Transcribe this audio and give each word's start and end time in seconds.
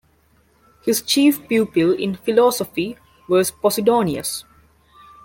His 0.83 1.03
chief 1.03 1.47
pupil 1.47 1.91
in 1.91 2.15
philosophy 2.15 2.97
was 3.29 3.51
Posidonius. 3.51 4.43